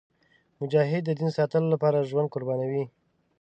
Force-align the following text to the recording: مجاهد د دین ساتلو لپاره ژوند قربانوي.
مجاهد 0.59 1.03
د 1.05 1.11
دین 1.19 1.29
ساتلو 1.37 1.67
لپاره 1.73 2.07
ژوند 2.09 2.31
قربانوي. 2.33 2.85